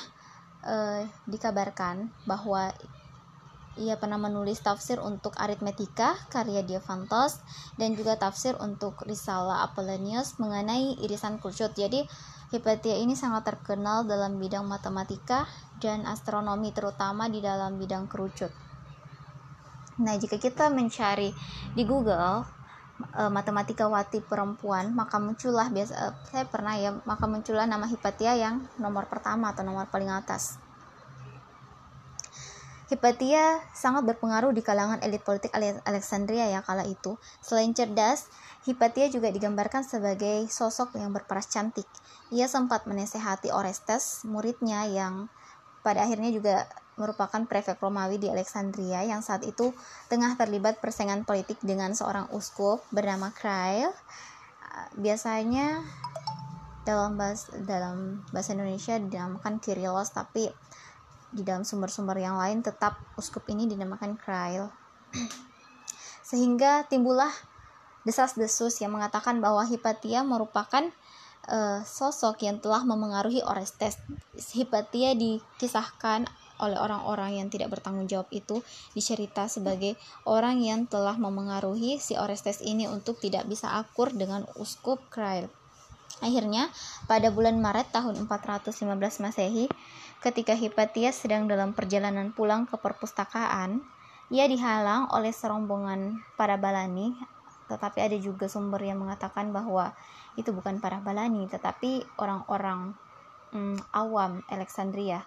uh, 0.67 1.07
dikabarkan 1.25 2.11
bahwa 2.27 2.75
ia 3.77 3.93
pernah 3.95 4.17
menulis 4.17 4.59
tafsir 4.59 4.97
untuk 4.97 5.37
aritmetika 5.37 6.17
karya 6.33 6.65
Diofantos 6.65 7.39
dan 7.77 7.93
juga 7.93 8.17
tafsir 8.17 8.57
untuk 8.57 8.99
risalah 9.05 9.63
Apollonius 9.69 10.41
mengenai 10.41 10.97
irisan 11.05 11.37
kurcut. 11.37 11.77
Jadi 11.77 12.03
Hipatia 12.47 12.95
ini 12.95 13.11
sangat 13.11 13.43
terkenal 13.43 14.07
dalam 14.07 14.39
bidang 14.39 14.63
matematika 14.63 15.43
dan 15.83 16.07
astronomi 16.07 16.71
terutama 16.71 17.27
di 17.27 17.43
dalam 17.43 17.75
bidang 17.75 18.07
kerucut. 18.07 18.55
Nah, 19.99 20.15
jika 20.15 20.39
kita 20.39 20.71
mencari 20.71 21.35
di 21.75 21.83
Google 21.83 22.56
e, 23.17 23.21
matematika 23.33 23.89
wati 23.89 24.21
perempuan, 24.21 24.93
maka 24.93 25.17
muncullah 25.17 25.73
biasa 25.73 25.93
e, 25.97 26.05
saya 26.29 26.45
pernah 26.45 26.77
ya, 26.77 26.93
maka 27.09 27.25
muncullah 27.25 27.65
nama 27.65 27.89
Hipatia 27.89 28.37
yang 28.37 28.69
nomor 28.77 29.09
pertama 29.09 29.49
atau 29.49 29.65
nomor 29.65 29.89
paling 29.89 30.13
atas. 30.13 30.61
Hipatia 32.87 33.59
sangat 33.75 34.07
berpengaruh 34.07 34.55
di 34.55 34.63
kalangan 34.63 35.03
elit 35.03 35.19
politik 35.19 35.51
Alexandria 35.83 36.47
ya 36.47 36.63
kala 36.63 36.87
itu. 36.87 37.19
Selain 37.43 37.75
cerdas, 37.75 38.31
Hipatia 38.63 39.11
juga 39.11 39.27
digambarkan 39.27 39.83
sebagai 39.83 40.47
sosok 40.47 40.95
yang 40.95 41.11
berparas 41.11 41.51
cantik. 41.51 41.83
Ia 42.31 42.47
sempat 42.47 42.87
menasehati 42.87 43.51
Orestes, 43.51 44.23
muridnya 44.23 44.87
yang 44.87 45.27
pada 45.83 46.07
akhirnya 46.07 46.31
juga 46.31 46.63
merupakan 46.97 47.45
prefek 47.45 47.77
Romawi 47.77 48.17
di 48.17 48.27
Alexandria 48.27 49.05
yang 49.05 49.21
saat 49.21 49.45
itu 49.45 49.71
tengah 50.09 50.33
terlibat 50.33 50.81
persaingan 50.81 51.23
politik 51.23 51.61
dengan 51.61 51.93
seorang 51.93 52.27
uskup 52.33 52.81
bernama 52.89 53.29
Krail. 53.31 53.93
Biasanya 54.97 55.85
dalam 56.81 57.15
bahasa, 57.15 57.53
dalam 57.61 58.25
bahasa 58.33 58.57
Indonesia 58.57 58.97
dinamakan 58.97 59.61
Kyrillos 59.61 60.09
tapi 60.13 60.49
di 61.29 61.43
dalam 61.43 61.67
sumber-sumber 61.67 62.17
yang 62.17 62.39
lain 62.39 62.65
tetap 62.65 62.97
uskup 63.19 63.45
ini 63.51 63.69
dinamakan 63.69 64.17
Krail. 64.17 64.73
Sehingga 66.29 66.89
timbullah 66.89 67.31
desas-desus 68.07 68.79
yang 68.79 68.95
mengatakan 68.95 69.43
bahwa 69.43 69.67
Hipatia 69.67 70.23
merupakan 70.23 70.87
uh, 71.51 71.83
sosok 71.83 72.47
yang 72.47 72.63
telah 72.63 72.87
memengaruhi 72.87 73.43
Orestes. 73.43 73.99
Hipatia 74.55 75.11
dikisahkan 75.13 76.25
oleh 76.61 76.77
orang-orang 76.77 77.41
yang 77.41 77.47
tidak 77.47 77.73
bertanggung 77.73 78.09
jawab 78.09 78.27
itu 78.33 78.61
dicerita 78.97 79.45
sebagai 79.45 79.97
orang 80.25 80.61
yang 80.61 80.85
telah 80.89 81.15
memengaruhi 81.15 82.01
si 82.01 82.17
Orestes 82.17 82.61
ini 82.65 82.89
untuk 82.89 83.21
tidak 83.21 83.45
bisa 83.45 83.77
akur 83.77 84.09
dengan 84.13 84.45
uskup 84.57 85.01
Krail. 85.13 85.49
Akhirnya, 86.17 86.73
pada 87.05 87.29
bulan 87.29 87.61
Maret 87.61 87.93
tahun 87.93 88.25
415 88.25 89.21
Masehi, 89.21 89.69
Ketika 90.17 90.57
Hipatia 90.57 91.13
sedang 91.13 91.45
dalam 91.45 91.77
perjalanan 91.77 92.33
pulang 92.33 92.65
ke 92.65 92.73
perpustakaan, 92.73 93.85
ia 94.33 94.49
dihalang 94.49 95.13
oleh 95.13 95.29
serombongan 95.29 96.25
para 96.33 96.57
balani, 96.57 97.13
tetapi 97.69 98.01
ada 98.01 98.17
juga 98.17 98.49
sumber 98.49 98.81
yang 98.81 98.97
mengatakan 98.97 99.53
bahwa 99.53 99.93
itu 100.33 100.49
bukan 100.49 100.81
para 100.81 100.97
balani, 101.05 101.45
tetapi 101.45 102.01
orang-orang 102.17 102.97
hmm, 103.53 103.77
awam 103.93 104.41
Alexandria. 104.49 105.21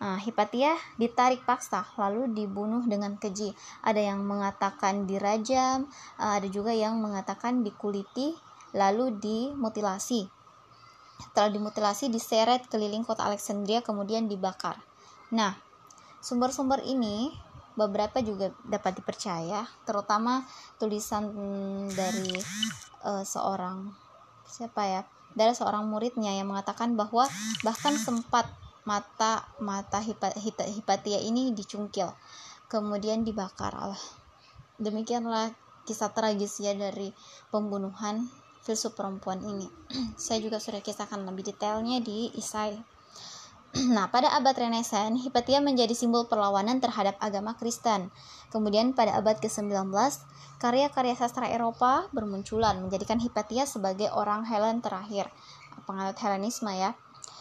Nah, 0.00 0.16
Hipatia 0.16 0.80
ditarik 0.96 1.44
paksa 1.44 1.84
lalu 2.00 2.32
dibunuh 2.32 2.80
dengan 2.88 3.20
keji. 3.20 3.52
Ada 3.84 4.12
yang 4.12 4.24
mengatakan 4.24 5.04
dirajam, 5.04 5.84
ada 6.16 6.48
juga 6.48 6.72
yang 6.72 6.96
mengatakan 6.98 7.60
dikuliti 7.60 8.32
lalu 8.72 9.12
dimutilasi 9.20 10.40
setelah 11.20 11.52
dimutilasi 11.52 12.08
diseret 12.08 12.64
keliling 12.72 13.04
kota 13.04 13.28
Alexandria 13.28 13.84
kemudian 13.84 14.26
dibakar. 14.26 14.80
Nah, 15.30 15.54
sumber-sumber 16.24 16.80
ini 16.82 17.30
beberapa 17.76 18.18
juga 18.24 18.50
dapat 18.64 18.98
dipercaya, 18.98 19.68
terutama 19.84 20.42
tulisan 20.80 21.30
dari 21.92 22.34
uh, 23.04 23.22
seorang 23.22 23.92
siapa 24.48 24.82
ya? 24.88 25.02
Dari 25.30 25.54
seorang 25.54 25.86
muridnya 25.86 26.34
yang 26.34 26.50
mengatakan 26.50 26.98
bahwa 26.98 27.30
bahkan 27.62 27.94
sempat 27.94 28.50
mata 28.84 29.44
mata 29.60 30.00
Hipatia 30.00 31.18
ini 31.20 31.52
dicungkil, 31.52 32.08
kemudian 32.70 33.24
dibakar. 33.24 33.72
Allah. 33.76 34.04
Demikianlah 34.80 35.52
kisah 35.84 36.14
tragis 36.14 36.62
ya 36.62 36.72
dari 36.72 37.12
pembunuhan 37.52 38.30
filsuf 38.64 38.94
perempuan 38.94 39.40
ini. 39.42 39.66
Saya 40.20 40.38
juga 40.38 40.60
sudah 40.60 40.80
kisahkan 40.84 41.20
lebih 41.24 41.52
detailnya 41.52 41.98
di 42.00 42.30
Isai. 42.36 42.76
Nah, 43.70 44.10
pada 44.10 44.34
abad 44.34 44.50
Renaissance, 44.58 45.22
Hipatia 45.22 45.62
menjadi 45.62 45.94
simbol 45.94 46.26
perlawanan 46.26 46.82
terhadap 46.82 47.14
agama 47.22 47.54
Kristen. 47.54 48.10
Kemudian 48.50 48.98
pada 48.98 49.14
abad 49.14 49.38
ke-19, 49.38 49.94
karya-karya 50.58 51.14
sastra 51.14 51.46
Eropa 51.46 52.10
bermunculan 52.10 52.82
menjadikan 52.82 53.22
Hipatia 53.22 53.70
sebagai 53.70 54.10
orang 54.10 54.42
Helen 54.42 54.82
terakhir, 54.82 55.30
penganut 55.86 56.18
Helenisme 56.18 56.66
ya. 56.74 56.98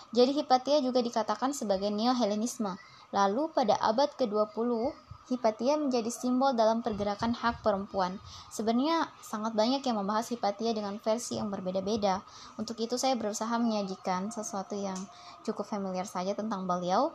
Jadi 0.09 0.41
Hipatia 0.41 0.81
juga 0.81 1.05
dikatakan 1.05 1.53
sebagai 1.53 1.93
neo-Helenisme. 1.93 2.73
Lalu 3.13 3.53
pada 3.53 3.77
abad 3.77 4.09
ke-20, 4.17 4.93
Hipatia 5.29 5.77
menjadi 5.77 6.09
simbol 6.09 6.57
dalam 6.57 6.81
pergerakan 6.81 7.37
hak 7.37 7.61
perempuan. 7.61 8.17
Sebenarnya 8.49 9.13
sangat 9.21 9.53
banyak 9.53 9.85
yang 9.85 10.01
membahas 10.01 10.25
Hipatia 10.33 10.73
dengan 10.73 10.97
versi 10.97 11.37
yang 11.37 11.53
berbeda-beda. 11.53 12.25
Untuk 12.57 12.81
itu 12.81 12.97
saya 12.97 13.13
berusaha 13.13 13.53
menyajikan 13.61 14.33
sesuatu 14.33 14.73
yang 14.73 14.97
cukup 15.45 15.69
familiar 15.69 16.09
saja 16.09 16.33
tentang 16.33 16.65
beliau. 16.65 17.13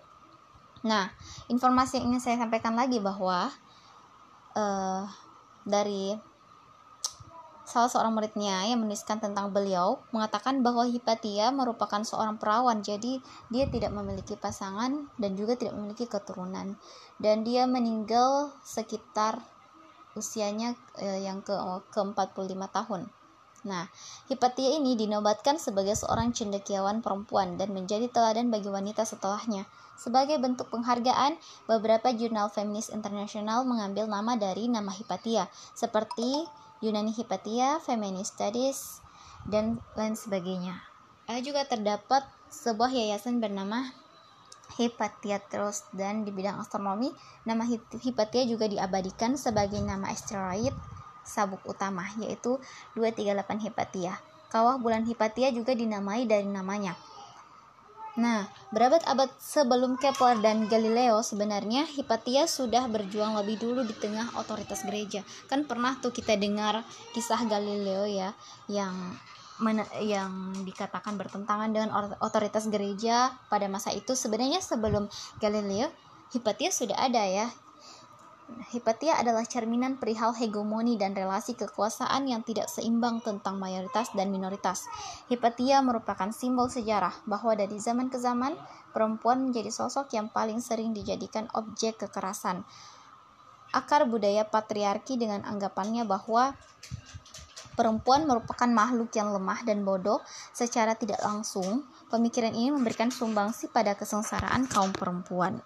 Nah, 0.87 1.11
informasi 1.51 1.99
yang 1.99 2.15
ingin 2.15 2.23
saya 2.23 2.37
sampaikan 2.39 2.79
lagi 2.79 3.03
bahwa 3.03 3.51
uh, 4.55 5.03
dari 5.67 6.15
salah 7.65 7.89
seorang 7.89 8.13
muridnya 8.13 8.69
yang 8.69 8.85
menuliskan 8.85 9.19
tentang 9.25 9.49
beliau 9.49 10.05
mengatakan 10.13 10.61
bahwa 10.61 10.85
Hipatia 10.85 11.49
merupakan 11.49 12.05
seorang 12.05 12.37
perawan 12.37 12.85
jadi 12.85 13.25
dia 13.49 13.65
tidak 13.73 13.93
memiliki 13.97 14.37
pasangan 14.37 15.09
dan 15.17 15.33
juga 15.33 15.57
tidak 15.57 15.75
memiliki 15.81 16.05
keturunan 16.05 16.77
dan 17.17 17.37
dia 17.41 17.65
meninggal 17.65 18.53
sekitar 18.61 19.41
usianya 20.15 20.79
eh, 21.01 21.27
yang 21.27 21.43
ke 21.43 21.57
ke 21.91 21.99
45 21.99 22.15
tahun. 22.71 23.11
Nah, 23.65 23.89
Hipatia 24.29 24.77
ini 24.77 24.93
dinobatkan 24.93 25.57
sebagai 25.57 25.97
seorang 25.97 26.37
cendekiawan 26.37 27.01
perempuan 27.01 27.57
dan 27.57 27.73
menjadi 27.73 28.13
teladan 28.13 28.53
bagi 28.53 28.69
wanita 28.69 29.09
setelahnya. 29.09 29.65
Sebagai 29.97 30.37
bentuk 30.37 30.69
penghargaan, 30.69 31.41
beberapa 31.65 32.13
jurnal 32.13 32.53
feminis 32.53 32.93
internasional 32.93 33.65
mengambil 33.65 34.05
nama 34.05 34.37
dari 34.37 34.69
nama 34.69 34.93
Hipatia, 34.93 35.49
seperti 35.73 36.45
Yunani 36.85 37.17
Hipatia, 37.17 37.81
Feminist 37.81 38.37
Studies, 38.37 39.01
dan 39.49 39.81
lain 39.97 40.13
sebagainya. 40.13 40.85
Ada 41.25 41.41
juga 41.41 41.65
terdapat 41.65 42.29
sebuah 42.53 42.93
yayasan 42.93 43.41
bernama 43.41 43.89
Hipatia 44.77 45.41
Trust 45.41 45.89
dan 45.97 46.29
di 46.29 46.31
bidang 46.33 46.61
astronomi 46.61 47.09
nama 47.49 47.65
Hipatia 47.65 48.45
juga 48.45 48.69
diabadikan 48.69 49.41
sebagai 49.41 49.81
nama 49.81 50.13
asteroid 50.13 50.77
sabuk 51.25 51.65
utama 51.65 52.05
yaitu 52.21 52.61
238 53.01 53.65
Hipatia. 53.65 54.21
Kawah 54.53 54.77
bulan 54.77 55.09
Hipatia 55.09 55.49
juga 55.51 55.73
dinamai 55.73 56.29
dari 56.29 56.47
namanya. 56.47 56.95
Nah, 58.15 58.47
berabad-abad 58.71 59.27
sebelum 59.43 59.99
Kepler 59.99 60.39
dan 60.39 60.71
Galileo 60.71 61.19
sebenarnya 61.27 61.83
Hipatia 61.83 62.47
sudah 62.47 62.87
berjuang 62.87 63.35
lebih 63.43 63.59
dulu 63.59 63.83
di 63.83 63.91
tengah 63.91 64.39
otoritas 64.39 64.87
gereja. 64.87 65.27
Kan 65.51 65.67
pernah 65.67 65.99
tuh 65.99 66.15
kita 66.15 66.39
dengar 66.39 66.87
kisah 67.11 67.43
Galileo 67.51 68.07
ya 68.07 68.31
yang 68.71 68.95
yang 70.03 70.51
dikatakan 70.67 71.15
bertentangan 71.15 71.71
dengan 71.71 71.91
otoritas 72.19 72.67
gereja 72.67 73.31
pada 73.47 73.71
masa 73.71 73.95
itu 73.95 74.19
sebenarnya 74.19 74.59
sebelum 74.59 75.07
Galileo 75.39 75.91
Hipatia 76.35 76.75
sudah 76.75 76.99
ada 76.99 77.23
ya 77.23 77.47
Hipatia 78.45 79.17
adalah 79.17 79.49
cerminan 79.49 79.97
perihal 79.97 80.37
hegemoni 80.37 81.01
dan 81.01 81.17
relasi 81.17 81.57
kekuasaan 81.57 82.29
yang 82.29 82.45
tidak 82.45 82.69
seimbang 82.69 83.25
tentang 83.25 83.57
mayoritas 83.57 84.13
dan 84.13 84.29
minoritas. 84.29 84.85
Hipatia 85.33 85.81
merupakan 85.81 86.29
simbol 86.29 86.69
sejarah 86.69 87.25
bahwa 87.25 87.57
dari 87.57 87.81
zaman 87.81 88.13
ke 88.13 88.21
zaman, 88.21 88.53
perempuan 88.93 89.49
menjadi 89.49 89.73
sosok 89.73 90.13
yang 90.13 90.29
paling 90.29 90.61
sering 90.61 90.93
dijadikan 90.93 91.49
objek 91.57 92.05
kekerasan. 92.05 92.69
Akar 93.73 94.05
budaya 94.07 94.45
patriarki 94.45 95.17
dengan 95.17 95.41
anggapannya 95.49 96.05
bahwa 96.05 96.53
perempuan 97.81 98.29
merupakan 98.29 98.69
makhluk 98.69 99.09
yang 99.17 99.33
lemah 99.33 99.65
dan 99.65 99.89
bodoh 99.89 100.21
secara 100.53 100.93
tidak 100.95 101.19
langsung, 101.25 101.89
pemikiran 102.13 102.53
ini 102.53 102.71
memberikan 102.77 103.09
sumbangsi 103.09 103.73
pada 103.73 103.97
kesengsaraan 103.97 104.69
kaum 104.69 104.93
perempuan. 104.93 105.65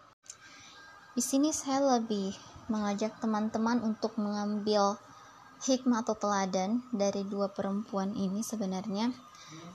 Di 1.19 1.21
sini 1.27 1.51
saya 1.51 1.99
lebih 1.99 2.58
mengajak 2.69 3.17
teman-teman 3.21 3.81
untuk 3.83 4.15
mengambil 4.21 5.01
hikmah 5.65 6.07
atau 6.07 6.15
teladan 6.15 6.85
dari 6.95 7.27
dua 7.27 7.51
perempuan 7.51 8.15
ini 8.15 8.47
sebenarnya 8.47 9.11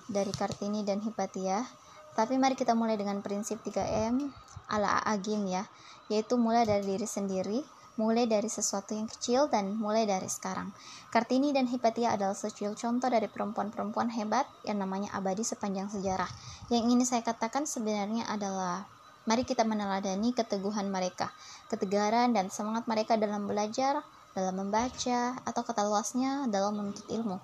dari 0.08 0.32
Kartini 0.32 0.86
dan 0.88 1.04
Hipatia. 1.04 1.68
Tapi 2.14 2.38
mari 2.38 2.54
kita 2.54 2.78
mulai 2.78 2.96
dengan 2.96 3.20
prinsip 3.26 3.60
3M 3.66 4.30
ala 4.70 5.02
Agim 5.02 5.50
ya, 5.50 5.66
yaitu 6.08 6.38
mulai 6.38 6.64
dari 6.64 6.86
diri 6.86 7.10
sendiri, 7.10 7.60
mulai 7.98 8.30
dari 8.30 8.46
sesuatu 8.46 8.94
yang 8.94 9.10
kecil 9.10 9.50
dan 9.50 9.74
mulai 9.78 10.06
dari 10.06 10.30
sekarang. 10.30 10.70
Kartini 11.10 11.50
dan 11.54 11.66
Hipatia 11.66 12.14
adalah 12.14 12.38
secuil 12.38 12.78
contoh 12.78 13.10
dari 13.10 13.26
perempuan-perempuan 13.26 14.14
hebat 14.14 14.46
yang 14.62 14.82
namanya 14.82 15.10
abadi 15.18 15.42
sepanjang 15.42 15.90
sejarah. 15.90 16.30
Yang 16.70 16.84
ini 16.86 17.04
saya 17.04 17.26
katakan 17.26 17.66
sebenarnya 17.66 18.30
adalah 18.30 18.86
Mari 19.24 19.48
kita 19.48 19.64
meneladani 19.64 20.36
keteguhan 20.36 20.92
mereka, 20.92 21.32
ketegaran 21.72 22.36
dan 22.36 22.52
semangat 22.52 22.84
mereka 22.92 23.16
dalam 23.16 23.48
belajar, 23.48 24.04
dalam 24.36 24.68
membaca, 24.68 25.40
atau 25.48 25.62
kata 25.64 25.88
luasnya 25.88 26.50
dalam 26.52 26.76
menuntut 26.76 27.08
ilmu. 27.08 27.40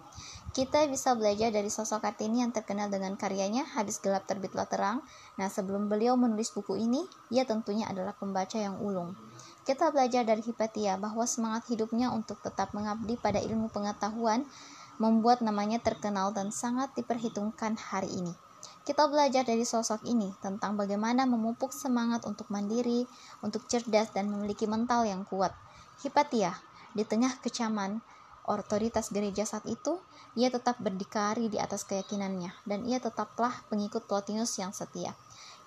Kita 0.50 0.90
bisa 0.90 1.14
belajar 1.14 1.54
dari 1.54 1.70
sosok 1.70 2.02
Kartini 2.02 2.42
yang 2.42 2.50
terkenal 2.50 2.90
dengan 2.90 3.14
karyanya 3.14 3.64
Habis 3.78 4.02
Gelap 4.02 4.26
Terbitlah 4.26 4.66
Terang. 4.66 5.06
Nah, 5.38 5.46
sebelum 5.46 5.86
beliau 5.88 6.18
menulis 6.18 6.50
buku 6.50 6.74
ini, 6.74 7.06
ia 7.30 7.46
tentunya 7.46 7.86
adalah 7.86 8.18
pembaca 8.18 8.58
yang 8.58 8.82
ulung. 8.82 9.14
Kita 9.62 9.94
belajar 9.94 10.26
dari 10.26 10.42
Hipatia 10.42 10.98
bahwa 10.98 11.22
semangat 11.30 11.70
hidupnya 11.70 12.10
untuk 12.10 12.42
tetap 12.42 12.74
mengabdi 12.74 13.22
pada 13.22 13.38
ilmu 13.38 13.70
pengetahuan 13.70 14.42
membuat 14.98 15.46
namanya 15.46 15.78
terkenal 15.78 16.34
dan 16.34 16.50
sangat 16.50 16.92
diperhitungkan 16.98 17.78
hari 17.78 18.10
ini. 18.10 18.34
Kita 18.90 19.06
belajar 19.06 19.46
dari 19.46 19.62
sosok 19.62 20.02
ini 20.10 20.34
tentang 20.42 20.74
bagaimana 20.74 21.30
memupuk 21.30 21.70
semangat 21.70 22.26
untuk 22.26 22.50
mandiri, 22.50 23.06
untuk 23.46 23.70
cerdas 23.70 24.10
dan 24.10 24.34
memiliki 24.34 24.66
mental 24.66 25.06
yang 25.06 25.30
kuat. 25.30 25.54
Hipatia, 26.02 26.58
di 26.98 27.06
tengah 27.06 27.38
kecaman 27.38 28.02
otoritas 28.50 29.14
gereja 29.14 29.46
saat 29.46 29.70
itu, 29.70 30.02
ia 30.34 30.50
tetap 30.50 30.82
berdikari 30.82 31.54
di 31.54 31.62
atas 31.62 31.86
keyakinannya 31.86 32.50
dan 32.66 32.82
ia 32.90 32.98
tetaplah 32.98 33.62
pengikut 33.70 34.10
Plotinus 34.10 34.58
yang 34.58 34.74
setia. 34.74 35.14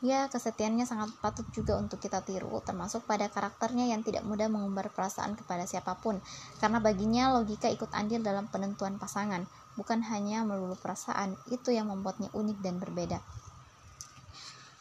Ya, 0.02 0.26
kesetiaannya 0.26 0.82
sangat 0.82 1.14
patut 1.22 1.46
juga 1.54 1.78
untuk 1.78 2.02
kita 2.02 2.26
tiru, 2.26 2.58
termasuk 2.66 3.06
pada 3.06 3.30
karakternya 3.30 3.86
yang 3.86 4.02
tidak 4.02 4.26
mudah 4.26 4.50
mengumbar 4.50 4.90
perasaan 4.90 5.38
kepada 5.38 5.62
siapa 5.62 5.94
pun, 5.94 6.18
karena 6.58 6.82
baginya 6.82 7.38
logika 7.38 7.70
ikut 7.70 7.94
andil 7.94 8.18
dalam 8.18 8.50
penentuan 8.50 8.98
pasangan, 8.98 9.46
bukan 9.78 10.04
hanya 10.08 10.44
melulu 10.44 10.76
perasaan, 10.76 11.36
itu 11.48 11.72
yang 11.72 11.88
membuatnya 11.88 12.28
unik 12.32 12.58
dan 12.60 12.76
berbeda. 12.78 13.18